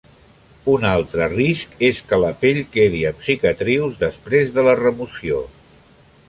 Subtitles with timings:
[0.75, 5.45] Un altre risc és que la pell quedi amb cicatrius després de la remoció.